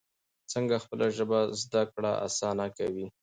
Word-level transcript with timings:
څنګه 0.53 0.75
خپله 0.83 1.07
ژبه 1.17 1.39
زده 1.61 1.83
کړه 1.93 2.11
اسانه 2.27 2.67
کوي؟ 2.77 3.07